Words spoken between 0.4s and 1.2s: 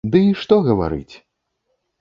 што гаварыць!